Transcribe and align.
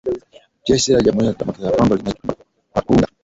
Jeshi 0.67 0.93
la 0.93 1.01
Jamuhuri 1.05 1.27
ya 1.29 1.37
Demokrasia 1.39 1.69
ya 1.69 1.75
Kongo 1.77 1.95
linaishutumu 1.95 2.31
Rwanda 2.33 2.45
kwa 2.73 2.81
kuunga 2.81 3.07